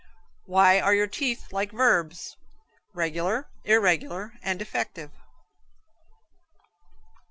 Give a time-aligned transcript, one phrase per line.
[0.47, 2.35] Why are your teeth like verbs?
[2.95, 5.11] Regular, irregular and defective?